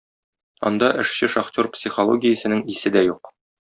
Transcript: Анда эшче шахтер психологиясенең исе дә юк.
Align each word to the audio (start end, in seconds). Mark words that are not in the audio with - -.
Анда 0.69 0.87
эшче 1.03 1.29
шахтер 1.35 1.69
психологиясенең 1.77 2.65
исе 2.77 2.93
дә 2.97 3.05
юк. 3.11 3.35